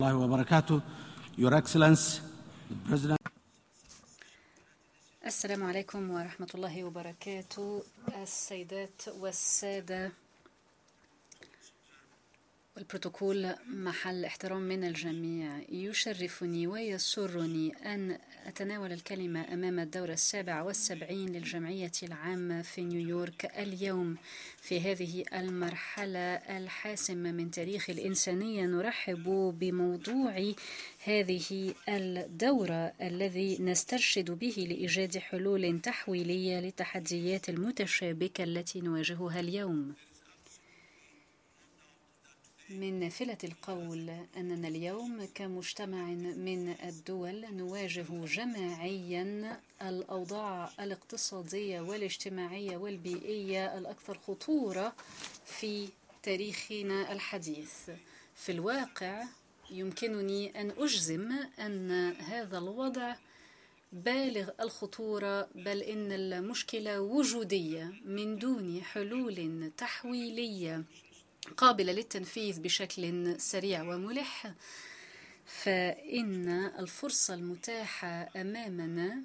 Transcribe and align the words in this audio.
الله 0.00 0.16
وبركاته. 0.16 0.80
Your 1.36 1.52
Excellency 1.52 2.20
the 2.70 2.88
President. 2.88 3.20
السلام 5.26 5.64
عليكم 5.64 6.10
ورحمة 6.10 6.48
الله 6.54 6.84
وبركاته. 6.84 7.82
السيدات 8.22 9.02
والسادة. 9.20 10.12
البروتوكول 12.80 13.54
محل 13.68 14.24
احترام 14.24 14.62
من 14.62 14.84
الجميع. 14.84 15.60
يشرفني 15.72 16.66
ويسرني 16.66 17.72
أن 17.86 18.18
أتناول 18.46 18.92
الكلمة 18.92 19.54
أمام 19.54 19.78
الدورة 19.78 20.12
السابعة 20.12 20.64
والسبعين 20.64 21.28
للجمعية 21.28 21.92
العامة 22.02 22.62
في 22.62 22.84
نيويورك 22.84 23.44
اليوم 23.58 24.16
في 24.62 24.80
هذه 24.80 25.24
المرحلة 25.34 26.34
الحاسمة 26.34 27.32
من 27.32 27.50
تاريخ 27.50 27.90
الإنسانية. 27.90 28.66
نرحب 28.66 29.54
بموضوع 29.60 30.52
هذه 31.04 31.74
الدورة 31.88 32.92
الذي 33.02 33.58
نسترشد 33.58 34.30
به 34.30 34.66
لإيجاد 34.68 35.18
حلول 35.18 35.80
تحويلية 35.80 36.60
للتحديات 36.60 37.48
المتشابكة 37.48 38.44
التي 38.44 38.80
نواجهها 38.80 39.40
اليوم. 39.40 39.94
من 42.70 43.00
نافلة 43.00 43.38
القول 43.44 44.10
أننا 44.36 44.68
اليوم 44.68 45.28
كمجتمع 45.34 46.04
من 46.04 46.74
الدول 46.84 47.44
نواجه 47.56 48.06
جماعيا 48.10 49.60
الأوضاع 49.82 50.70
الاقتصادية 50.80 51.80
والاجتماعية 51.80 52.76
والبيئية 52.76 53.78
الأكثر 53.78 54.18
خطورة 54.18 54.92
في 55.44 55.88
تاريخنا 56.22 57.12
الحديث. 57.12 57.90
في 58.34 58.52
الواقع 58.52 59.24
يمكنني 59.70 60.60
أن 60.60 60.70
أجزم 60.78 61.32
أن 61.58 61.90
هذا 62.12 62.58
الوضع 62.58 63.14
بالغ 63.92 64.50
الخطورة 64.60 65.48
بل 65.54 65.82
إن 65.82 66.12
المشكلة 66.12 67.00
وجودية 67.00 67.92
من 68.04 68.38
دون 68.38 68.82
حلول 68.82 69.70
تحويلية. 69.76 70.84
قابلة 71.56 71.92
للتنفيذ 71.92 72.60
بشكل 72.60 73.34
سريع 73.40 73.82
وملح 73.82 74.52
فإن 75.46 76.48
الفرصة 76.78 77.34
المتاحة 77.34 78.28
أمامنا 78.36 79.22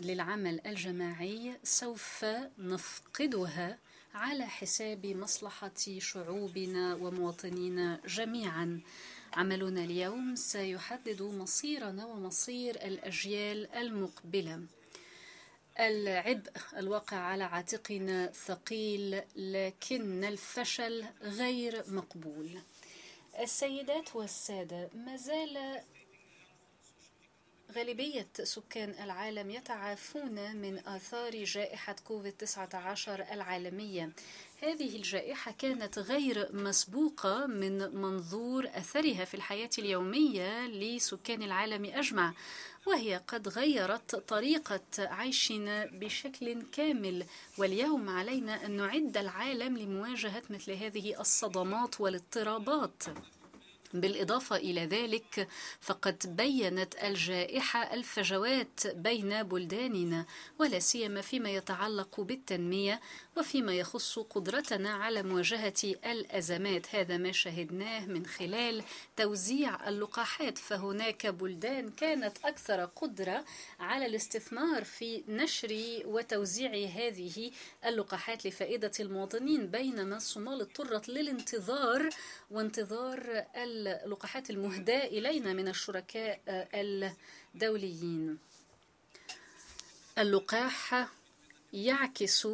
للعمل 0.00 0.60
الجماعي 0.66 1.58
سوف 1.62 2.24
نفقدها 2.58 3.78
على 4.14 4.46
حساب 4.46 5.06
مصلحة 5.06 5.98
شعوبنا 5.98 6.94
ومواطنينا 6.94 8.00
جميعا. 8.06 8.80
عملنا 9.32 9.84
اليوم 9.84 10.36
سيحدد 10.36 11.22
مصيرنا 11.22 12.06
ومصير 12.06 12.74
الأجيال 12.74 13.74
المقبلة. 13.74 14.62
العبء 15.80 16.50
الواقع 16.76 17.16
على 17.16 17.44
عاتقنا 17.44 18.26
ثقيل 18.32 19.22
لكن 19.36 20.24
الفشل 20.24 21.04
غير 21.22 21.84
مقبول. 21.88 22.58
السيدات 23.40 24.16
والسادة 24.16 24.88
ما 24.94 25.16
زال 25.16 25.80
غالبية 27.74 28.28
سكان 28.42 28.94
العالم 29.04 29.50
يتعافون 29.50 30.56
من 30.56 30.78
آثار 30.78 31.44
جائحة 31.44 31.96
كوفيد-19 32.08 33.08
العالمية. 33.08 34.10
هذه 34.62 34.96
الجائحة 34.96 35.52
كانت 35.58 35.98
غير 35.98 36.48
مسبوقة 36.52 37.46
من 37.46 37.96
منظور 37.96 38.66
أثرها 38.66 39.24
في 39.24 39.34
الحياة 39.34 39.70
اليومية 39.78 40.66
لسكان 40.66 41.42
العالم 41.42 41.84
أجمع 41.84 42.32
وهي 42.86 43.22
قد 43.28 43.48
غيرت 43.48 44.16
طريقة 44.16 44.80
عيشنا 44.98 45.86
بشكل 45.86 46.62
كامل. 46.72 47.26
واليوم 47.58 48.08
علينا 48.08 48.66
أن 48.66 48.70
نعد 48.70 49.16
العالم 49.16 49.78
لمواجهة 49.78 50.42
مثل 50.50 50.72
هذه 50.72 51.20
الصدمات 51.20 52.00
والاضطرابات. 52.00 53.02
بالإضافة 53.94 54.56
إلى 54.56 54.86
ذلك 54.86 55.48
فقد 55.80 56.36
بينت 56.36 56.94
الجائحة 57.02 57.94
الفجوات 57.94 58.86
بين 58.86 59.42
بلداننا 59.42 60.26
ولا 60.58 60.78
سيما 60.78 61.20
فيما 61.20 61.50
يتعلق 61.50 62.20
بالتنمية 62.20 63.00
وفيما 63.36 63.72
يخص 63.72 64.18
قدرتنا 64.18 64.90
على 64.90 65.22
مواجهة 65.22 65.82
الأزمات. 65.84 66.94
هذا 66.94 67.16
ما 67.16 67.32
شهدناه 67.32 68.06
من 68.06 68.26
خلال 68.26 68.82
توزيع 69.16 69.88
اللقاحات. 69.88 70.58
فهناك 70.58 71.26
بلدان 71.26 71.90
كانت 71.90 72.38
أكثر 72.44 72.84
قدرة 72.84 73.44
على 73.80 74.06
الاستثمار 74.06 74.84
في 74.84 75.24
نشر 75.28 76.02
وتوزيع 76.04 76.70
هذه 76.70 77.50
اللقاحات 77.86 78.46
لفائدة 78.46 78.92
المواطنين 79.00 79.66
بينما 79.66 80.16
الصومال 80.16 80.60
اضطرت 80.60 81.08
للانتظار 81.08 82.08
وانتظار 82.50 83.44
اللقاحات 83.86 84.50
المهداة 84.50 85.06
إلينا 85.06 85.52
من 85.52 85.68
الشركاء 85.68 86.40
الدوليين. 87.54 88.38
اللقاح 90.18 91.08
يعكس 91.72 92.48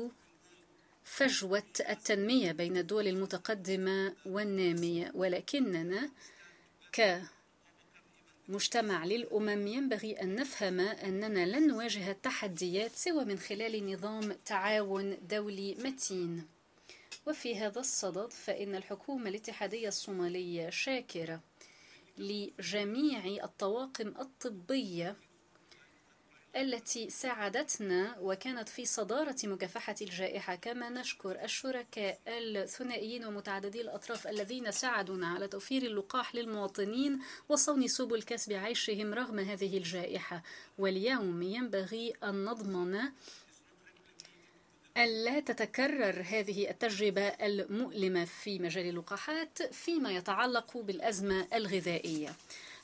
فجوة 1.05 1.63
التنمية 1.89 2.53
بين 2.53 2.77
الدول 2.77 3.09
المتقدمة 3.09 4.15
والنامية 4.27 5.11
ولكننا 5.15 6.11
كمجتمع 8.49 9.05
للأمم 9.05 9.67
ينبغي 9.67 10.13
أن 10.13 10.35
نفهم 10.35 10.81
أننا 10.81 11.47
لن 11.47 11.69
نواجه 11.69 12.11
التحديات 12.11 12.91
سوى 12.97 13.25
من 13.25 13.39
خلال 13.39 13.93
نظام 13.93 14.33
تعاون 14.47 15.19
دولي 15.29 15.75
متين. 15.75 16.54
وفي 17.27 17.57
هذا 17.57 17.81
الصدد 17.81 18.33
فإن 18.33 18.75
الحكومة 18.75 19.29
الاتحادية 19.29 19.89
الصومالية 19.89 20.71
شاكرة 20.71 21.41
لجميع 22.19 23.45
الطواقم 23.45 24.09
الطبية 24.09 25.17
التي 26.57 27.11
ساعدتنا 27.11 28.17
وكانت 28.21 28.69
في 28.69 28.85
صدارة 28.85 29.37
مكافحة 29.45 29.95
الجائحة. 30.03 30.55
كما 30.55 30.89
نشكر 30.91 31.45
الشركاء 31.45 32.19
الثنائيين 32.29 33.25
ومتعددي 33.25 33.81
الأطراف 33.81 34.27
الذين 34.27 34.71
ساعدونا 34.71 35.27
على 35.27 35.49
توفير 35.49 35.83
اللقاح 35.83 36.35
للمواطنين 36.35 37.19
وصون 37.49 37.89
سبل 37.89 38.23
كسب 38.23 38.53
عيشهم 38.53 39.15
رغم 39.15 39.39
هذه 39.39 39.79
الجائحة. 39.79 40.43
واليوم 40.79 41.43
ينبغي 41.43 42.13
أن 42.25 42.45
نضمن 42.45 42.99
ألا 44.97 45.41
تتكرر 45.41 46.25
هذه 46.29 46.71
التجربة 46.71 47.29
المؤلمة 47.29 48.25
في 48.25 48.59
مجال 48.59 48.89
اللقاحات 48.89 49.63
فيما 49.63 50.13
يتعلق 50.13 50.77
بالأزمة 50.79 51.47
الغذائية. 51.55 52.35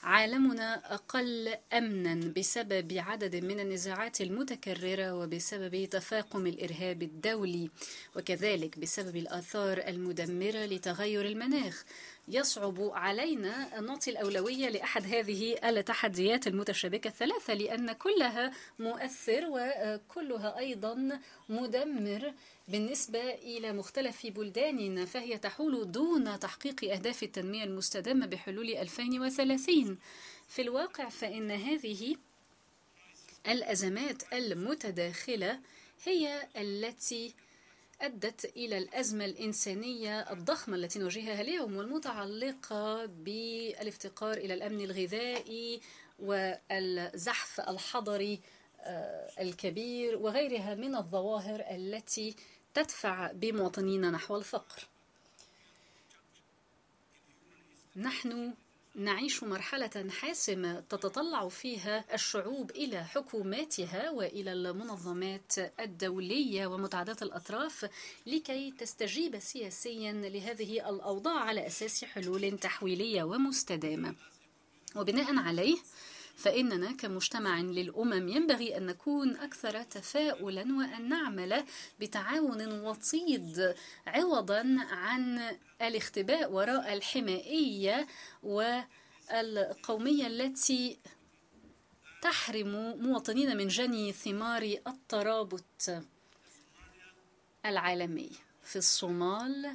عالمنا 0.02 0.94
أقل 0.94 1.54
أمنا 1.72 2.32
بسبب 2.36 2.92
عدد 2.92 3.36
من 3.36 3.60
النزاعات 3.60 4.20
المتكررة 4.20 5.14
وبسبب 5.14 5.88
تفاقم 5.90 6.46
الإرهاب 6.46 7.02
الدولي 7.02 7.70
وكذلك 8.16 8.78
بسبب 8.78 9.16
الآثار 9.16 9.78
المدمرة 9.78 10.64
لتغير 10.66 11.26
المناخ. 11.26 11.84
يصعب 12.30 12.90
علينا 12.94 13.78
أن 13.78 13.86
نعطي 13.86 14.10
الأولوية 14.10 14.68
لأحد 14.68 15.06
هذه 15.06 15.56
التحديات 15.64 16.46
المتشابكة 16.46 17.08
الثلاثة 17.08 17.54
لأن 17.54 17.92
كلها 17.92 18.52
مؤثر 18.78 19.46
وكلها 19.48 20.58
أيضا 20.58 21.20
مدمر 21.48 22.32
بالنسبة 22.68 23.34
إلى 23.34 23.72
مختلف 23.72 24.26
بلداننا 24.26 25.04
فهي 25.04 25.38
تحول 25.38 25.92
دون 25.92 26.38
تحقيق 26.38 26.84
أهداف 26.92 27.22
التنمية 27.22 27.64
المستدامة 27.64 28.26
بحلول 28.26 28.70
2030 28.70 29.98
في 30.48 30.62
الواقع 30.62 31.08
فإن 31.08 31.50
هذه 31.50 32.16
الأزمات 33.48 34.32
المتداخلة 34.32 35.60
هي 36.04 36.48
التي 36.56 37.34
أدت 38.00 38.44
إلى 38.44 38.78
الأزمة 38.78 39.24
الإنسانية 39.24 40.20
الضخمة 40.20 40.76
التي 40.76 40.98
نواجهها 40.98 41.40
اليوم 41.40 41.76
والمتعلقة 41.76 43.06
بالإفتقار 43.06 44.36
إلى 44.36 44.54
الأمن 44.54 44.80
الغذائي 44.80 45.80
والزحف 46.18 47.60
الحضري 47.60 48.40
الكبير 49.40 50.16
وغيرها 50.16 50.74
من 50.74 50.94
الظواهر 50.96 51.60
التي 51.70 52.36
تدفع 52.74 53.32
بمواطنينا 53.32 54.10
نحو 54.10 54.36
الفقر. 54.36 54.88
نحن 57.96 58.54
نعيش 58.94 59.42
مرحلة 59.44 60.10
حاسمة 60.10 60.80
تتطلع 60.80 61.48
فيها 61.48 62.04
الشعوب 62.14 62.70
إلى 62.70 63.04
حكوماتها 63.04 64.10
وإلى 64.10 64.52
المنظمات 64.52 65.52
الدولية 65.80 66.66
ومتعددة 66.66 67.16
الأطراف 67.22 67.90
لكي 68.26 68.70
تستجيب 68.78 69.38
سياسيا 69.38 70.12
لهذه 70.12 70.90
الأوضاع 70.90 71.40
على 71.40 71.66
أساس 71.66 72.04
حلول 72.04 72.58
تحويلية 72.58 73.22
ومستدامة. 73.22 74.14
وبناء 74.96 75.36
عليه 75.36 75.76
فإننا 76.36 76.92
كمجتمع 76.92 77.60
للأمم 77.60 78.28
ينبغي 78.28 78.76
أن 78.76 78.86
نكون 78.86 79.36
أكثر 79.36 79.82
تفاؤلا 79.82 80.62
وأن 80.62 81.08
نعمل 81.08 81.64
بتعاون 82.00 82.80
وطيد 82.80 83.74
عوضا 84.06 84.76
عن 84.90 85.40
الاختباء 85.82 86.52
وراء 86.52 86.92
الحمائية 86.92 88.06
والقومية 88.42 90.26
التي 90.26 90.98
تحرم 92.22 92.96
مواطنين 93.02 93.56
من 93.56 93.68
جني 93.68 94.12
ثمار 94.12 94.62
الترابط 94.86 95.64
العالمي. 97.66 98.30
في 98.62 98.76
الصومال 98.76 99.72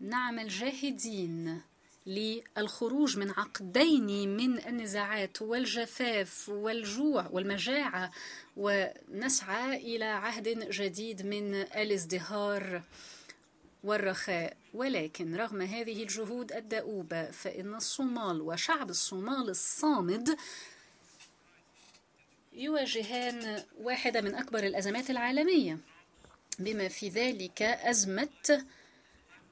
نعمل 0.00 0.48
جاهدين 0.48 1.62
للخروج 2.06 3.18
من 3.18 3.30
عقدين 3.30 4.36
من 4.36 4.58
النزاعات 4.58 5.42
والجفاف 5.42 6.48
والجوع 6.48 7.28
والمجاعة 7.30 8.10
ونسعى 8.56 9.76
إلى 9.76 10.04
عهد 10.04 10.70
جديد 10.70 11.26
من 11.26 11.54
الازدهار. 11.54 12.82
والرخاء. 13.84 14.56
ولكن 14.74 15.36
رغم 15.36 15.62
هذه 15.62 16.02
الجهود 16.02 16.52
الدؤوبة 16.52 17.30
فإن 17.30 17.74
الصومال 17.74 18.40
وشعب 18.40 18.90
الصومال 18.90 19.50
الصامد 19.50 20.36
يواجهان 22.52 23.62
واحدة 23.80 24.20
من 24.20 24.34
أكبر 24.34 24.64
الأزمات 24.64 25.10
العالمية 25.10 25.78
بما 26.58 26.88
في 26.88 27.08
ذلك 27.08 27.62
أزمة 27.62 28.64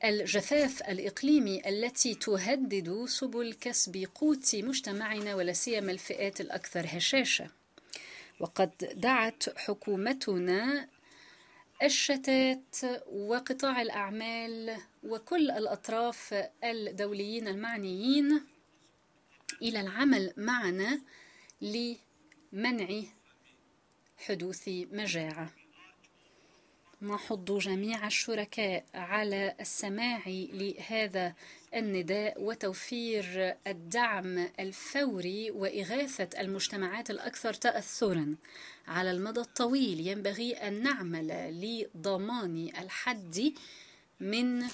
الجفاف 0.05 0.83
الإقليمي 0.83 1.69
التي 1.69 2.15
تهدد 2.15 3.05
سبل 3.09 3.55
كسب 3.61 4.07
قوت 4.15 4.57
مجتمعنا 4.57 5.35
ولا 5.35 5.53
سيما 5.53 5.93
الفئات 5.93 6.41
الأكثر 6.41 6.87
هشاشة. 6.89 7.51
وقد 8.41 8.71
دعت 8.95 9.59
حكومتنا 9.59 10.89
الشتات 11.83 12.77
وقطاع 13.13 13.83
الأعمال 13.83 14.77
وكل 15.03 15.51
الأطراف 15.51 16.35
الدوليين 16.65 17.49
المعنيين 17.49 18.47
إلى 19.63 19.81
العمل 19.81 20.33
معنا 20.37 21.01
لمنع 21.61 23.03
حدوث 24.19 24.69
مجاعة. 24.69 25.60
نحض 27.03 27.59
جميع 27.59 28.07
الشركاء 28.07 28.85
على 28.95 29.55
السماع 29.61 30.23
لهذا 30.27 31.35
النداء 31.75 32.43
وتوفير 32.43 33.57
الدعم 33.67 34.49
الفوري 34.61 35.51
وإغاثة 35.51 36.41
المجتمعات 36.41 37.11
الأكثر 37.11 37.55
تاثرا. 37.55 38.37
على 38.89 39.11
المدى 39.11 39.41
الطويل 39.41 40.07
ينبغي 40.07 40.53
أن 40.53 40.83
نعمل 40.83 41.29
لضمان 41.61 42.71
الحد 42.79 43.53
من 44.21 44.69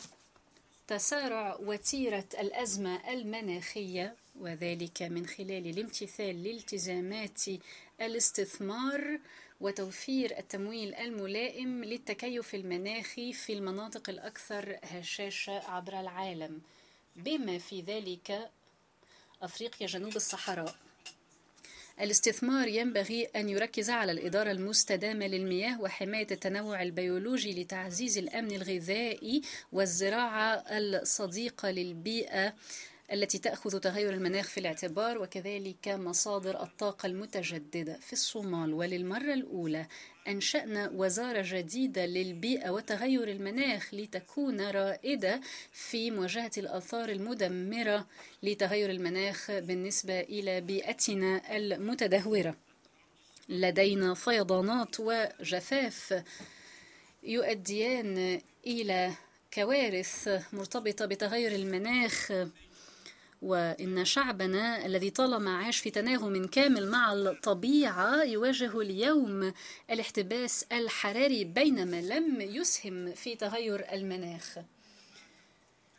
تسارع 0.88 1.56
وتيرة 1.60 2.28
الأزمة 2.40 3.12
المناخية 3.12 4.14
وذلك 4.40 5.02
من 5.02 5.26
خلال 5.26 5.66
الامتثال 5.66 6.44
لالتزامات 6.44 7.42
الاستثمار 8.00 9.18
وتوفير 9.60 10.38
التمويل 10.38 10.94
الملائم 10.94 11.84
للتكيف 11.84 12.54
المناخي 12.54 13.32
في 13.32 13.52
المناطق 13.52 14.10
الأكثر 14.10 14.78
هشاشة 14.82 15.70
عبر 15.70 16.00
العالم. 16.00 16.60
بما 17.16 17.58
في 17.58 17.80
ذلك 17.80 18.50
أفريقيا 19.42 19.86
جنوب 19.86 20.16
الصحراء. 20.16 20.74
الاستثمار 22.00 22.68
ينبغي 22.68 23.24
أن 23.24 23.48
يركز 23.48 23.90
على 23.90 24.12
الإدارة 24.12 24.50
المستدامة 24.50 25.26
للمياه 25.26 25.80
وحماية 25.80 26.26
التنوع 26.30 26.82
البيولوجي 26.82 27.62
لتعزيز 27.62 28.18
الأمن 28.18 28.52
الغذائي 28.52 29.42
والزراعة 29.72 30.64
الصديقة 30.70 31.70
للبيئة. 31.70 32.54
التي 33.12 33.38
تأخذ 33.38 33.78
تغير 33.78 34.10
المناخ 34.12 34.48
في 34.48 34.60
الاعتبار 34.60 35.18
وكذلك 35.18 35.88
مصادر 35.88 36.62
الطاقة 36.62 37.06
المتجددة 37.06 37.98
في 38.00 38.12
الصومال. 38.12 38.74
وللمرة 38.74 39.34
الأولى 39.34 39.86
أنشأنا 40.28 40.90
وزارة 40.94 41.42
جديدة 41.46 42.06
للبيئة 42.06 42.70
وتغير 42.70 43.28
المناخ 43.28 43.94
لتكون 43.94 44.60
رائدة 44.60 45.40
في 45.72 46.10
مواجهة 46.10 46.50
الآثار 46.58 47.08
المدمرة 47.08 48.06
لتغير 48.42 48.90
المناخ 48.90 49.50
بالنسبة 49.50 50.20
إلى 50.20 50.60
بيئتنا 50.60 51.56
المتدهورة. 51.56 52.56
لدينا 53.48 54.14
فيضانات 54.14 55.00
وجفاف 55.00 56.22
يؤديان 57.22 58.40
إلى 58.66 59.12
كوارث 59.54 60.44
مرتبطة 60.52 61.06
بتغير 61.06 61.54
المناخ. 61.54 62.32
وإن 63.42 64.04
شعبنا 64.04 64.86
الذي 64.86 65.10
طالما 65.10 65.56
عاش 65.56 65.78
في 65.78 65.90
تناغم 65.90 66.46
كامل 66.46 66.90
مع 66.90 67.12
الطبيعة 67.12 68.22
يواجه 68.22 68.80
اليوم 68.80 69.52
الاحتباس 69.90 70.66
الحراري 70.72 71.44
بينما 71.44 72.02
لم 72.02 72.40
يسهم 72.40 73.12
في 73.12 73.36
تغير 73.36 73.92
المناخ. 73.92 74.58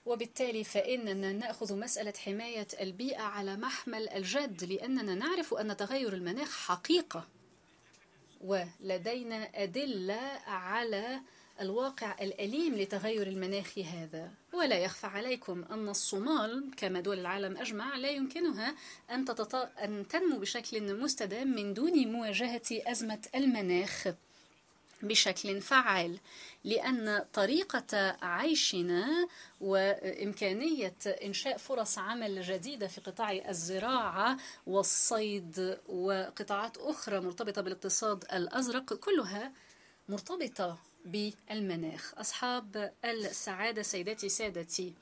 وبالتالي 0.05 0.63
فإننا 0.63 1.33
نأخذ 1.33 1.75
مسألة 1.75 2.13
حماية 2.25 2.67
البيئة 2.81 3.21
على 3.21 3.57
محمل 3.57 4.09
الجد 4.09 4.63
لأننا 4.63 5.15
نعرف 5.15 5.53
أن 5.53 5.77
تغير 5.77 6.13
المناخ 6.13 6.67
حقيقة. 6.67 7.27
ولدينا 8.41 9.49
أدلة 9.55 10.21
على 10.47 11.21
الواقع 11.61 12.15
الأليم 12.21 12.75
لتغير 12.75 13.27
المناخ 13.27 13.79
هذا. 13.79 14.31
ولا 14.53 14.77
يخفى 14.77 15.07
عليكم 15.07 15.63
أن 15.71 15.89
الصومال 15.89 16.71
كما 16.77 16.99
دول 16.99 17.19
العالم 17.19 17.57
أجمع 17.57 17.97
لا 17.97 18.09
يمكنها 18.09 18.75
أن, 19.11 19.25
تتط... 19.25 19.55
أن 19.55 20.07
تنمو 20.07 20.39
بشكل 20.39 20.95
مستدام 20.95 21.55
من 21.55 21.73
دون 21.73 22.07
مواجهة 22.07 22.61
أزمة 22.71 23.21
المناخ 23.35 24.07
بشكل 25.01 25.61
فعال. 25.61 26.19
لأن 26.63 27.25
طريقة 27.33 28.17
عيشنا 28.21 29.27
وإمكانية 29.61 30.95
إنشاء 31.23 31.57
فرص 31.57 31.97
عمل 31.97 32.41
جديدة 32.41 32.87
في 32.87 33.01
قطاع 33.01 33.31
الزراعة 33.49 34.37
والصيد 34.67 35.77
وقطاعات 35.89 36.77
أخرى 36.77 37.19
مرتبطة 37.19 37.61
بالاقتصاد 37.61 38.25
الأزرق 38.33 38.93
كلها 38.93 39.51
مرتبطة 40.09 40.77
بالمناخ. 41.11 42.13
أصحاب 42.17 42.93
السعادة 43.05 43.81
سيداتي 43.81 44.29
سادتي 44.29 44.93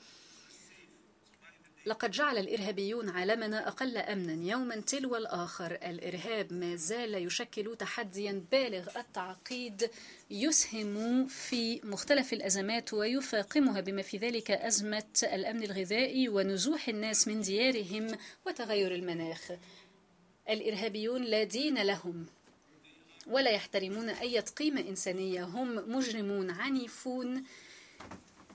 لقد 1.86 2.12
جعل 2.12 2.38
الإرهابيون 2.38 3.10
عالمنا 3.10 3.68
أقل 3.68 3.98
أمنا 3.98 4.52
يوما 4.52 4.76
تلو 4.76 5.16
الآخر. 5.16 5.72
الإرهاب 5.72 6.54
ما 6.54 6.76
زال 6.76 7.16
يشكل 7.16 7.76
تحديا 7.80 8.44
بالغ 8.52 8.98
التعقيد 8.98 9.90
يسهم 10.32 11.28
في 11.28 11.82
مختلف 11.84 12.34
الأزمات 12.34 12.94
ويفاقمها 12.94 13.82
بما 13.82 14.02
في 14.02 14.18
ذلك 14.18 14.52
أزمة 14.52 15.04
الأمن 15.24 15.64
الغذائي 15.64 16.30
ونزوح 16.30 16.90
الناس 16.90 17.28
من 17.28 17.42
ديارهم 17.42 18.18
وتغير 18.48 18.96
المناخ. 18.96 19.52
الإرهابيون 20.50 21.24
لا 21.24 21.44
دين 21.44 21.84
لهم. 21.84 22.26
ولا 23.28 23.52
يحترمون 23.52 24.10
أي 24.10 24.40
قيمة 24.40 24.82
إنسانية. 24.82 25.44
هم 25.44 25.96
مجرمون 25.96 26.52
عنيفون 26.52 27.44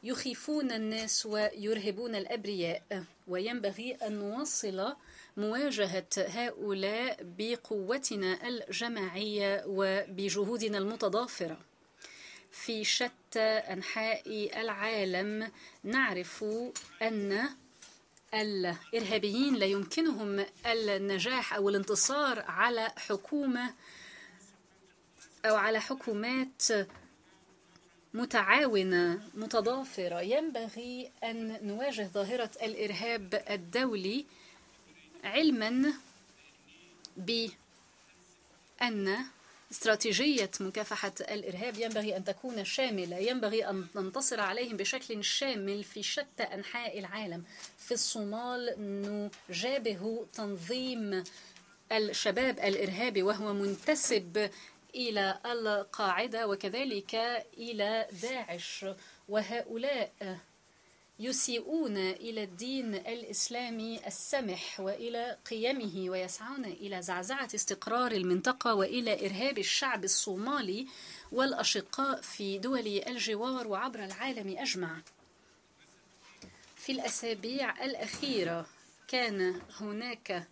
يخيفون 0.02 0.72
الناس 0.72 1.26
ويرهبون 1.26 2.14
الأبرياء. 2.14 3.04
وينبغي 3.28 3.92
أن 3.92 4.12
نواصل 4.12 4.94
مواجهة 5.36 6.08
هؤلاء 6.18 7.18
بقوتنا 7.38 8.48
الجماعية 8.48 9.64
وبجهودنا 9.66 10.78
المتضافرة. 10.78 11.58
في 12.52 12.84
شتى 12.84 13.48
أنحاء 13.48 14.50
العالم 14.60 15.50
نعرف 15.84 16.44
أن 17.02 17.48
الإرهابيين 18.34 19.54
لا 19.54 19.66
يمكنهم 19.66 20.44
النجاح 20.66 21.54
أو 21.54 21.68
الانتصار 21.68 22.44
على 22.48 22.92
حكومة 22.96 23.74
أو 25.44 25.56
على 25.56 25.80
حكومات 25.80 26.62
متعاونة 28.14 29.20
متضافرة. 29.34 30.20
ينبغي 30.20 31.10
أن 31.24 31.66
نواجه 31.66 32.02
ظاهرة 32.14 32.50
الإرهاب 32.62 33.44
الدولي 33.50 34.26
علما 35.24 35.92
بأن 37.16 37.54
استراتيجية 39.72 40.50
مكافحة 40.60 41.12
الإرهاب 41.20 41.78
ينبغي 41.78 42.16
أن 42.16 42.24
تكون 42.24 42.64
شاملة. 42.64 43.16
ينبغي 43.16 43.70
أن 43.70 43.86
ننتصر 43.96 44.40
عليهم 44.40 44.76
بشكل 44.76 45.24
شامل 45.24 45.84
في 45.84 46.02
شتى 46.02 46.42
أنحاء 46.42 46.98
العالم. 46.98 47.44
في 47.78 47.92
الصومال 47.94 48.74
نجابه 49.50 50.26
تنظيم 50.32 51.24
الشباب 51.92 52.58
الإرهابي 52.58 53.22
وهو 53.22 53.52
منتسب 53.52 54.50
إلى 54.94 55.40
القاعدة 55.46 56.46
وكذلك 56.48 57.14
إلى 57.58 58.08
داعش 58.22 58.86
وهؤلاء 59.28 60.38
يسيئون 61.18 61.96
إلى 61.96 62.42
الدين 62.42 62.94
الإسلامي 62.94 64.06
السمح 64.06 64.80
وإلى 64.80 65.36
قيمه 65.50 66.10
ويسعون 66.10 66.64
إلى 66.64 67.02
زعزعة 67.02 67.48
استقرار 67.54 68.12
المنطقة 68.12 68.74
وإلى 68.74 69.26
إرهاب 69.26 69.58
الشعب 69.58 70.04
الصومالي 70.04 70.86
والأشقاء 71.32 72.20
في 72.20 72.58
دول 72.58 73.02
الجوار 73.06 73.68
وعبر 73.68 74.04
العالم 74.04 74.58
أجمع. 74.58 75.00
في 76.76 76.92
الأسابيع 76.92 77.84
الأخيرة 77.84 78.66
كان 79.08 79.60
هناك 79.80 80.48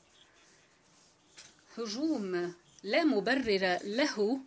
هجوم 1.79 2.55
لا 2.83 3.05
مبرر 3.05 3.79
له 3.85 4.41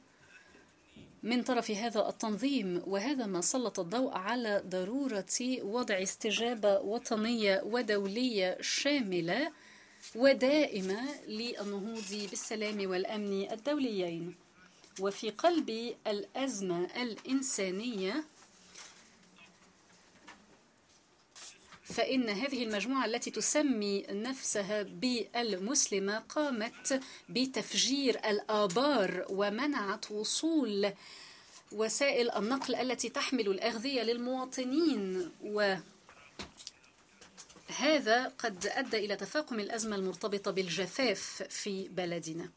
من 1.23 1.43
طرف 1.43 1.71
هذا 1.71 2.09
التنظيم 2.09 2.81
وهذا 2.88 3.25
ما 3.25 3.41
سلط 3.41 3.79
الضوء 3.79 4.13
على 4.13 4.63
ضرورة 4.69 5.61
وضع 5.63 6.01
استجابة 6.01 6.79
وطنية 6.79 7.61
ودولية 7.65 8.57
شاملة 8.61 9.51
ودائمة 10.15 11.01
للنهوض 11.27 12.27
بالسلام 12.29 12.89
والأمن 12.89 13.51
الدوليين. 13.51 14.35
وفي 15.00 15.29
قلب 15.29 15.95
الأزمة 16.07 16.88
الإنسانية 17.01 18.23
فإن 21.91 22.29
هذه 22.29 22.63
المجموعة 22.63 23.05
التي 23.05 23.31
تسمي 23.31 24.05
نفسها 24.10 24.83
بالمسلمة 24.83 26.19
قامت 26.19 27.01
بتفجير 27.29 28.19
الآبار 28.29 29.25
ومنعت 29.29 30.12
وصول 30.12 30.93
وسائل 31.71 32.31
النقل 32.31 32.75
التي 32.75 33.10
تحمل 33.10 33.48
الأغذية 33.48 34.01
للمواطنين 34.01 35.31
و 35.43 35.75
هذا 37.77 38.27
قد 38.27 38.67
أدى 38.67 38.98
إلى 38.98 39.15
تفاقم 39.15 39.60
الأزمة 39.60 39.95
المرتبطة 39.95 40.51
بالجفاف 40.51 41.43
في 41.50 41.88
بلدنا. 41.88 42.50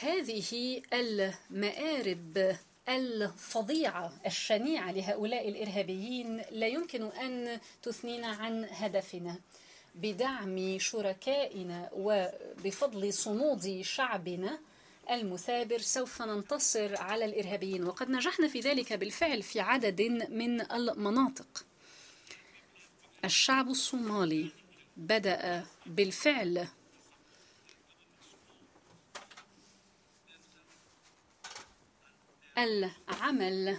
هذه 0.00 0.82
المآرب 0.92 2.56
الفظيعة 2.88 4.12
الشنيعة 4.26 4.92
لهؤلاء 4.92 5.48
الإرهابيين 5.48 6.42
لا 6.50 6.66
يمكن 6.66 7.02
أن 7.02 7.60
تثنينا 7.82 8.26
عن 8.26 8.64
هدفنا. 8.70 9.38
بدعم 9.94 10.78
شركائنا 10.78 11.90
وبفضل 11.92 13.12
صمود 13.12 13.80
شعبنا 13.82 14.58
المثابر 15.10 15.78
سوف 15.78 16.22
ننتصر 16.22 16.96
على 16.96 17.24
الإرهابيين. 17.24 17.84
وقد 17.84 18.10
نجحنا 18.10 18.48
في 18.48 18.60
ذلك 18.60 18.92
بالفعل 18.92 19.42
في 19.42 19.60
عدد 19.60 20.02
من 20.30 20.60
المناطق. 20.72 21.64
الشعب 23.24 23.68
الصومالي 23.68 24.50
بدأ 24.96 25.64
بالفعل 25.86 26.68
العمل 32.58 33.76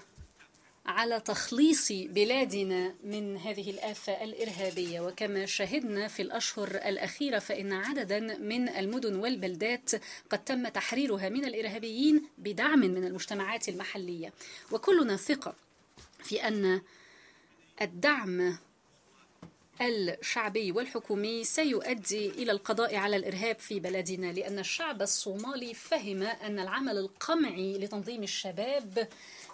على 0.86 1.20
تخليص 1.20 1.92
بلادنا 1.92 2.96
من 3.04 3.38
هذه 3.38 3.70
الآفة 3.70 4.24
الإرهابية. 4.24 5.02
وكما 5.02 5.46
شهدنا 5.46 6.08
في 6.08 6.22
الأشهر 6.22 6.68
الأخيرة 6.68 7.40
فإن 7.40 7.74
عددا 7.74 8.20
من 8.20 8.70
المدن 8.70 9.16
والبلدات 9.16 9.92
قد 10.30 10.44
تم 10.44 10.68
تحريرها 10.68 11.30
من 11.30 11.46
الإرهابيين 11.46 12.24
بدعم 12.38 12.80
من 12.80 13.04
المجتمعات 13.04 13.70
المحلية. 13.70 14.34
وكلنا 14.72 15.16
ثقة 15.16 15.56
في 16.24 16.48
أن 16.48 16.82
الدعم 17.82 18.58
الشعبي 19.82 20.72
والحكومي 20.72 21.44
سيؤدي 21.44 22.30
إلى 22.30 22.52
القضاء 22.52 22.96
على 22.96 23.16
الإرهاب 23.16 23.60
في 23.60 23.80
بلدنا 23.80 24.32
لأن 24.34 24.60
الشعب 24.60 25.02
الصومالي 25.02 25.74
فهم 25.74 26.24
أن 26.24 26.60
العمل 26.60 26.98
القمعي 26.98 27.78
لتنظيم 27.78 28.24
الشباب 28.24 29.08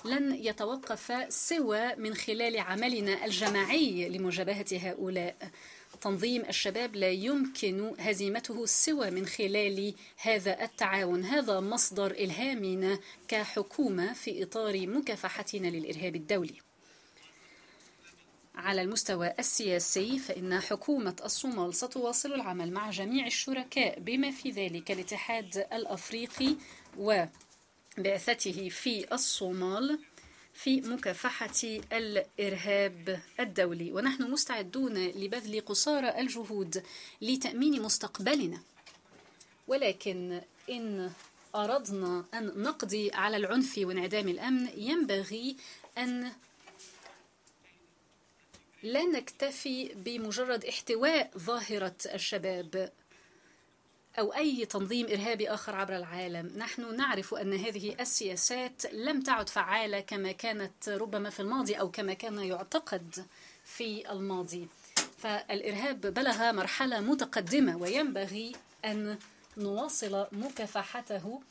لن 0.05 0.35
يتوقف 0.35 1.33
سوى 1.33 1.95
من 1.95 2.13
خلال 2.13 2.59
عملنا 2.59 3.25
الجماعي 3.25 4.09
لمجابهه 4.09 4.65
هؤلاء. 4.71 5.35
تنظيم 6.01 6.41
الشباب 6.49 6.95
لا 6.95 7.09
يمكن 7.09 7.93
هزيمته 7.99 8.65
سوى 8.65 9.09
من 9.09 9.25
خلال 9.25 9.93
هذا 10.17 10.63
التعاون. 10.63 11.23
هذا 11.23 11.59
مصدر 11.59 12.11
إلهامنا 12.11 12.99
كحكومة 13.27 14.13
في 14.13 14.43
إطار 14.43 14.87
مكافحتنا 14.87 15.67
للإرهاب 15.67 16.15
الدولي. 16.15 16.55
على 18.55 18.81
المستوى 18.81 19.33
السياسي 19.39 20.19
فإن 20.19 20.59
حكومة 20.59 21.15
الصومال 21.25 21.73
ستواصل 21.75 22.33
العمل 22.33 22.71
مع 22.71 22.89
جميع 22.89 23.27
الشركاء 23.27 23.99
بما 23.99 24.31
في 24.31 24.51
ذلك 24.51 24.91
الاتحاد 24.91 25.57
الأفريقي 25.73 26.55
وبعثته 26.97 28.69
في 28.69 29.13
الصومال 29.13 29.99
في 30.53 30.81
مكافحة 30.81 31.79
الإرهاب 31.93 33.19
الدولي. 33.39 33.91
ونحن 33.91 34.23
مستعدون 34.31 34.93
لبذل 35.07 35.61
قصارى 35.65 36.19
الجهود 36.21 36.83
لتأمين 37.21 37.81
مستقبلنا. 37.81 38.59
ولكن 39.67 40.41
إن 40.69 41.11
أردنا 41.55 42.25
أن 42.33 42.51
نقضي 42.55 43.11
على 43.13 43.37
العنف 43.37 43.77
وانعدام 43.77 44.27
الأمن 44.29 44.67
ينبغي 44.77 45.55
أن 45.97 46.31
لا 48.85 49.03
نكتفي 49.03 49.91
بمجرد 49.95 50.65
احتواء 50.65 51.31
ظاهرة 51.37 51.95
الشباب 52.13 52.91
أو 54.19 54.33
أي 54.33 54.65
تنظيم 54.65 55.07
إرهابي 55.07 55.49
آخر 55.49 55.75
عبر 55.75 55.95
العالم. 55.95 56.53
نحن 56.57 56.95
نعرف 56.95 57.33
أن 57.33 57.53
هذه 57.53 57.95
السياسات 57.99 58.93
لم 58.93 59.21
تعد 59.21 59.49
فعالة 59.49 59.99
كما 59.99 60.31
كانت 60.31 60.89
ربما 60.89 61.29
في 61.29 61.39
الماضي 61.39 61.73
أو 61.73 61.91
كما 61.91 62.13
كان 62.13 62.37
يعتقد 62.39 63.25
في 63.63 64.11
الماضي. 64.11 64.67
فالإرهاب 65.17 66.01
بلغ 66.01 66.51
مرحلة 66.51 66.99
متقدمة 66.99 67.77
وينبغي 67.77 68.51
أن 68.85 69.17
نواصل 69.57 70.27
مكافحته 70.31 71.41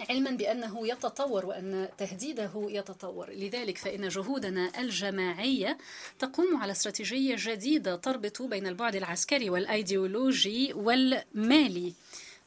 علما 0.00 0.30
بأنه 0.30 0.88
يتطور 0.88 1.46
وأن 1.46 1.88
تهديده 1.98 2.52
يتطور. 2.68 3.30
لذلك 3.30 3.78
فإن 3.78 4.08
جهودنا 4.08 4.80
الجماعية 4.80 5.78
تقوم 6.18 6.56
على 6.56 6.72
استراتيجية 6.72 7.36
جديدة 7.38 7.96
تربط 7.96 8.42
بين 8.42 8.66
البعد 8.66 8.96
العسكري 8.96 9.50
والأيديولوجي 9.50 10.72
والمالي 10.72 11.92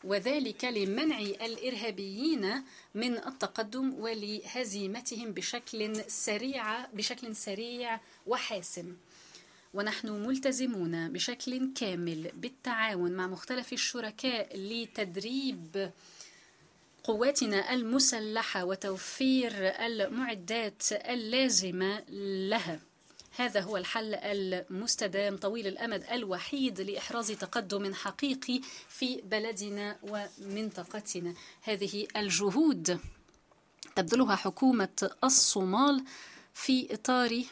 وذلك 0.04 0.66
لمنع 0.66 1.20
الإرهابيين 1.20 2.64
من 2.96 3.18
التقدم 3.18 3.94
ولهزيمتهم 4.00 5.32
بشكل 5.32 6.04
سريع 6.08 6.86
بشكل 6.86 7.36
سريع 7.36 8.00
وحاسم. 8.28 8.96
ونحن 9.74 10.10
ملتزمون 10.10 11.10
بشكل 11.14 11.74
كامل 11.76 12.32
بالتعاون 12.36 13.12
مع 13.12 13.28
مختلف 13.28 13.74
الشركاء 13.74 14.58
لتدريب 14.58 15.92
قواتنا 17.04 17.74
المسلحة 17.74 18.66
وتوفير 18.66 19.52
المعدات 19.86 20.84
اللازمة 20.92 22.04
لها. 22.50 22.80
هذا 23.38 23.60
هو 23.60 23.78
الحل 23.78 24.16
المستدام 24.16 25.38
طويل 25.38 25.68
الأمد 25.68 26.04
الوحيد 26.12 26.82
لإحراز 26.82 27.32
تقدم 27.32 27.94
حقيقي 27.94 28.62
في 28.90 29.22
بلدنا 29.22 29.98
ومنطقتنا. 30.04 31.34
هذه 31.62 32.08
الجهود 32.18 33.00
تبذلها 33.96 34.36
حكومة 34.36 35.10
الصومال 35.24 36.04
في 36.54 36.94
إطار 36.94 37.44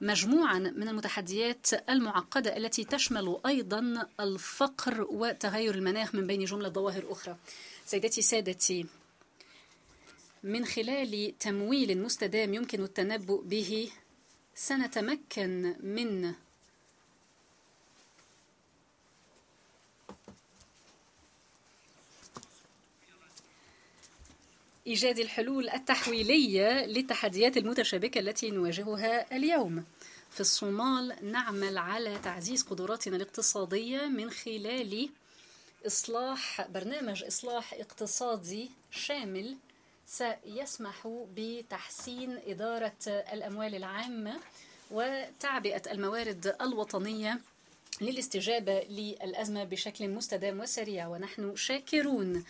مجموعة 0.00 0.58
من 0.58 0.88
المتحديات 0.88 1.66
المعقدة 1.90 2.56
التي 2.56 2.84
تشمل 2.84 3.36
أيضا 3.46 4.06
الفقر 4.20 5.06
وتغير 5.10 5.74
المناخ 5.74 6.14
من 6.14 6.26
بين 6.26 6.44
جملة 6.44 6.68
ظواهر 6.68 7.04
أخرى. 7.08 7.36
سيدتي 7.86 8.22
سادتي 8.22 8.86
من 10.42 10.66
خلال 10.66 11.34
تمويل 11.38 12.02
مستدام 12.02 12.54
يمكن 12.54 12.82
التنبؤ 12.84 13.42
به 13.42 13.90
سنتمكن 14.54 15.74
من 15.80 16.34
إيجاد 24.86 25.18
الحلول 25.18 25.70
التحويلية 25.70 26.86
للتحديات 26.86 27.56
المتشابكة 27.56 28.18
التي 28.18 28.50
نواجهها 28.50 29.36
اليوم. 29.36 29.84
في 30.30 30.40
الصومال 30.40 31.16
نعمل 31.22 31.78
على 31.78 32.18
تعزيز 32.18 32.62
قدراتنا 32.62 33.16
الاقتصادية 33.16 34.06
من 34.06 34.30
خلال 34.30 35.08
إصلاح 35.86 36.68
برنامج 36.68 37.24
إصلاح 37.24 37.74
اقتصادي 37.74 38.70
شامل 38.90 39.56
سيسمح 40.06 41.08
بتحسين 41.36 42.38
إدارة 42.46 42.98
الأموال 43.06 43.74
العامة 43.74 44.40
وتعبئة 44.90 45.92
الموارد 45.92 46.56
الوطنية 46.60 47.40
للاستجابة 48.00 48.80
للأزمة 48.80 49.64
بشكل 49.64 50.08
مستدام 50.08 50.60
وسريع. 50.60 51.08
ونحن 51.08 51.56
شاكرون 51.56 52.44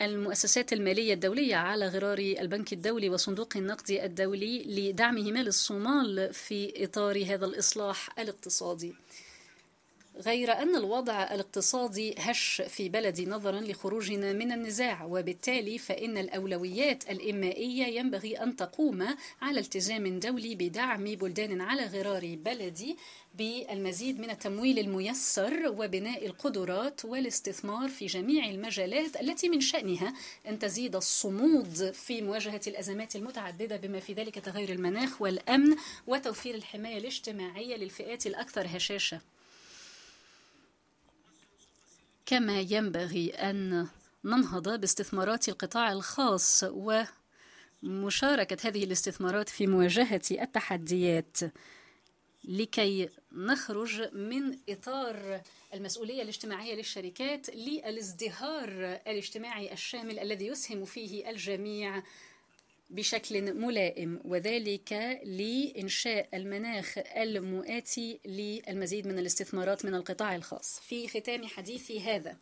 المؤسسات 0.00 0.72
المالية 0.72 1.14
الدولية 1.14 1.56
على 1.56 1.88
غرار 1.88 2.18
البنك 2.18 2.72
الدولي 2.72 3.10
وصندوق 3.10 3.56
النقد 3.56 3.90
الدولي 3.90 4.64
لدعمهما 4.64 5.38
للصومال 5.38 6.34
في 6.34 6.84
إطار 6.84 7.24
هذا 7.24 7.46
الإصلاح 7.46 8.18
الاقتصادي. 8.18 8.94
غير 10.24 10.52
أن 10.52 10.76
الوضع 10.76 11.22
الاقتصادي 11.34 12.14
هش 12.18 12.62
في 12.68 12.88
بلدي 12.88 13.26
نظرا 13.26 13.60
لخروجنا 13.60 14.32
من 14.32 14.52
النزاع 14.52 15.04
وبالتالي 15.04 15.78
فإن 15.78 16.18
الأولويات 16.18 17.10
الإمائية 17.10 17.86
ينبغي 17.86 18.34
أن 18.42 18.56
تقوم 18.56 19.06
على 19.42 19.60
التزام 19.60 20.18
دولي 20.18 20.54
بدعم 20.54 21.04
بلدان 21.04 21.60
على 21.60 21.82
غرار 21.84 22.36
بلدي 22.44 22.96
بالمزيد 23.34 24.20
من 24.20 24.30
التمويل 24.30 24.78
الميسر 24.78 25.68
وبناء 25.68 26.26
القدرات 26.26 27.04
والاستثمار 27.04 27.88
في 27.88 28.06
جميع 28.06 28.48
المجالات 28.50 29.20
التي 29.20 29.48
من 29.48 29.60
شأنها 29.60 30.14
أن 30.48 30.58
تزيد 30.58 30.96
الصمود 30.96 31.90
في 31.92 32.22
مواجهة 32.22 32.60
الأزمات 32.66 33.16
المتعددة 33.16 33.76
بما 33.76 34.00
في 34.00 34.12
ذلك 34.12 34.38
تغير 34.38 34.72
المناخ 34.72 35.22
والأمن 35.22 35.76
وتوفير 36.06 36.54
الحماية 36.54 36.98
الاجتماعية 36.98 37.76
للفئات 37.76 38.26
الأكثر 38.26 38.66
هشاشة. 38.76 39.35
كما 42.26 42.60
ينبغي 42.60 43.30
أن 43.30 43.86
ننهض 44.24 44.80
باستثمارات 44.80 45.48
القطاع 45.48 45.92
الخاص 45.92 46.64
ومشاركة 47.82 48.68
هذه 48.68 48.84
الاستثمارات 48.84 49.48
في 49.48 49.66
مواجهة 49.66 50.22
التحديات 50.30 51.38
لكي 52.44 53.08
نخرج 53.32 54.14
من 54.14 54.58
إطار 54.68 55.40
المسؤولية 55.74 56.22
الاجتماعية 56.22 56.74
للشركات 56.74 57.50
للازدهار 57.54 58.68
الاجتماعي 59.06 59.72
الشامل 59.72 60.18
الذي 60.18 60.46
يسهم 60.46 60.84
فيه 60.84 61.30
الجميع 61.30 62.02
بشكل 62.90 63.54
ملائم 63.54 64.20
وذلك 64.24 64.92
لإنشاء 65.24 66.28
المناخ 66.34 66.98
المؤاتي 66.98 68.20
للمزيد 68.24 69.06
من 69.06 69.18
الاستثمارات 69.18 69.84
من 69.84 69.94
القطاع 69.94 70.36
الخاص. 70.36 70.80
في 70.80 71.08
ختام 71.08 71.46
حديثي 71.46 72.00
هذا. 72.00 72.36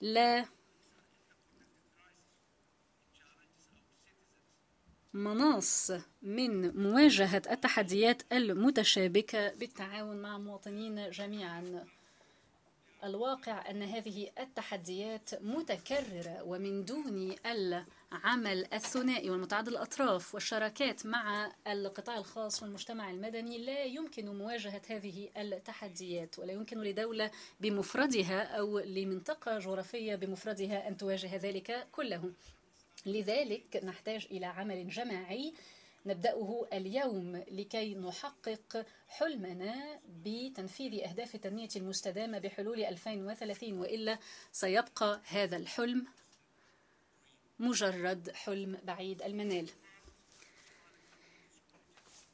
لا 0.00 0.44
مناص 5.12 5.90
من 6.22 6.76
مواجهة 6.82 7.42
التحديات 7.50 8.22
المتشابكة 8.32 9.54
بالتعاون 9.54 10.16
مع 10.16 10.38
مواطنين 10.38 11.10
جميعا. 11.10 11.84
الواقع 13.04 13.70
أن 13.70 13.82
هذه 13.82 14.30
التحديات 14.38 15.30
متكررة 15.42 16.42
ومن 16.42 16.84
دون 16.84 17.34
العمل 17.46 18.66
الثنائي 18.72 19.30
والمتعدد 19.30 19.68
الأطراف 19.68 20.34
والشراكات 20.34 21.06
مع 21.06 21.52
القطاع 21.66 22.18
الخاص 22.18 22.62
والمجتمع 22.62 23.10
المدني 23.10 23.58
لا 23.58 23.84
يمكن 23.84 24.28
مواجهة 24.38 24.82
هذه 24.88 25.28
التحديات 25.36 26.38
ولا 26.38 26.52
يمكن 26.52 26.78
لدولة 26.78 27.30
بمفردها 27.60 28.42
أو 28.42 28.78
لمنطقة 28.78 29.58
جغرافية 29.58 30.14
بمفردها 30.14 30.88
أن 30.88 30.96
تواجه 30.96 31.36
ذلك 31.36 31.86
كله. 31.92 32.32
لذلك 33.06 33.80
نحتاج 33.84 34.26
إلى 34.30 34.46
عمل 34.46 34.88
جماعي 34.88 35.54
نبدأه 36.08 36.66
اليوم 36.72 37.36
لكي 37.36 37.94
نحقق 37.94 38.86
حلمنا 39.08 40.00
بتنفيذ 40.08 41.02
أهداف 41.08 41.34
التنمية 41.34 41.68
المستدامة 41.76 42.38
بحلول 42.38 42.84
2030 42.84 43.78
وإلا 43.78 44.18
سيبقى 44.52 45.20
هذا 45.24 45.56
الحلم 45.56 46.06
مجرد 47.58 48.30
حلم 48.30 48.78
بعيد 48.84 49.22
المنال. 49.22 49.68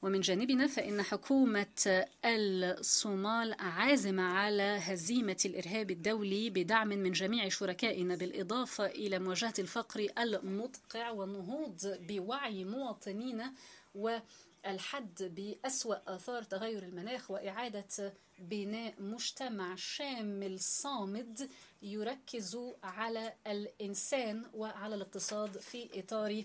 ومن 0.04 0.20
جانبنا 0.20 0.66
فإن 0.66 1.02
حكومة 1.02 2.04
الصومال 2.24 3.54
عازمة 3.58 4.22
على 4.22 4.78
هزيمة 4.82 5.36
الإرهاب 5.44 5.90
الدولي 5.90 6.50
بدعم 6.50 6.88
من 6.88 7.12
جميع 7.12 7.48
شركائنا 7.48 8.16
بالإضافة 8.16 8.86
إلى 8.86 9.18
مواجهة 9.18 9.54
الفقر 9.58 10.08
المدقع 10.18 11.10
والنهوض 11.10 11.98
بوعي 12.08 12.64
مواطنينا 12.64 13.52
والحد 13.94 15.22
بأسوأ 15.22 16.14
آثار 16.14 16.42
تغير 16.42 16.82
المناخ 16.82 17.30
وإعادة 17.30 18.12
بناء 18.38 18.94
مجتمع 19.02 19.74
شامل 19.74 20.60
صامد 20.60 21.50
يركز 21.82 22.58
على 22.82 23.32
الإنسان 23.46 24.44
وعلى 24.54 24.94
الاقتصاد 24.94 25.58
في 25.58 25.88
إطار 25.94 26.44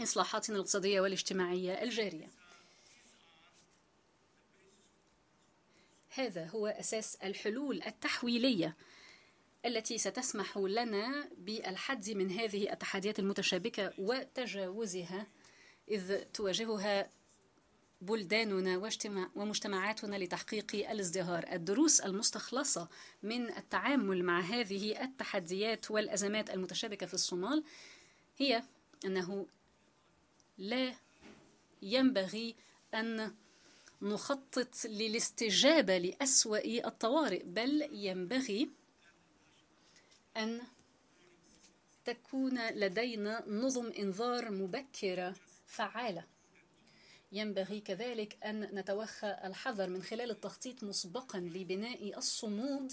إصلاحاتنا 0.00 0.56
الاقتصادية 0.56 1.00
والاجتماعية 1.00 1.82
الجارية. 1.82 2.41
هذا 6.14 6.46
هو 6.46 6.66
أساس 6.66 7.14
الحلول 7.14 7.82
التحويلية 7.86 8.76
التي 9.66 9.98
ستسمح 9.98 10.58
لنا 10.58 11.28
بالحد 11.38 12.10
من 12.10 12.30
هذه 12.30 12.72
التحديات 12.72 13.18
المتشابكة 13.18 13.92
وتجاوزها 13.98 15.26
إذ 15.90 16.22
تواجهها 16.22 17.10
بلداننا 18.00 18.90
ومجتمعاتنا 19.34 20.16
لتحقيق 20.16 20.90
الازدهار. 20.90 21.44
الدروس 21.52 22.00
المستخلصة 22.00 22.88
من 23.22 23.48
التعامل 23.48 24.24
مع 24.24 24.40
هذه 24.40 25.04
التحديات 25.04 25.90
والأزمات 25.90 26.50
المتشابكة 26.50 27.06
في 27.06 27.14
الصومال 27.14 27.64
هي 28.38 28.62
أنه 29.04 29.46
لا 30.58 30.94
ينبغي 31.82 32.54
أن 32.94 33.34
نخطط 34.02 34.84
للاستجابة 34.84 35.98
لأسوأ 35.98 36.86
الطوارئ 36.86 37.42
بل 37.44 37.88
ينبغي 37.92 38.70
أن 40.36 40.60
تكون 42.04 42.68
لدينا 42.68 43.44
نظم 43.48 43.86
إنذار 43.98 44.50
مبكرة 44.50 45.34
فعالة. 45.66 46.24
ينبغي 47.32 47.80
كذلك 47.80 48.44
أن 48.44 48.60
نتوخى 48.60 49.38
الحذر 49.44 49.88
من 49.88 50.02
خلال 50.02 50.30
التخطيط 50.30 50.84
مسبقا 50.84 51.38
لبناء 51.38 52.18
الصمود 52.18 52.92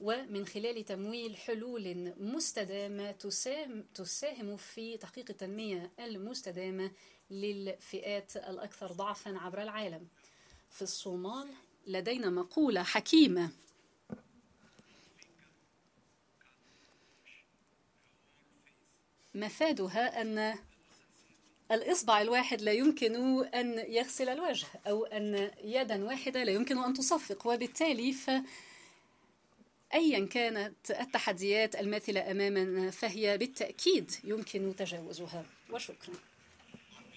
ومن 0.00 0.46
خلال 0.46 0.84
تمويل 0.84 1.36
حلول 1.36 2.14
مستدامة 2.18 3.10
تساهم 3.94 4.56
في 4.56 4.96
تحقيق 4.96 5.30
التنمية 5.30 5.92
المستدامة 6.00 6.90
للفئات 7.30 8.36
الأكثر 8.36 8.92
ضعفا 8.92 9.38
عبر 9.38 9.62
العالم. 9.62 10.08
في 10.70 10.82
الصومال 10.82 11.48
لدينا 11.86 12.30
مقولة 12.30 12.82
حكيمة. 12.82 13.50
مفادها 19.34 20.22
أن 20.22 20.58
الإصبع 21.72 22.20
الواحد 22.20 22.62
لا 22.62 22.72
يمكن 22.72 23.44
أن 23.44 23.78
يغسل 23.88 24.28
الوجه 24.28 24.66
أو 24.86 25.04
أن 25.04 25.50
يدا 25.64 26.04
واحدة 26.04 26.44
لا 26.44 26.52
يمكن 26.52 26.78
أن 26.78 26.94
تصفق 26.94 27.46
وبالتالي 27.46 28.12
ف 28.12 28.30
أيا 29.94 30.26
كانت 30.26 30.90
التحديات 30.90 31.76
الماثلة 31.76 32.30
أمامنا 32.30 32.90
فهي 32.90 33.38
بالتأكيد 33.38 34.12
يمكن 34.24 34.76
تجاوزها. 34.76 35.44
وشكرا. 35.70 36.14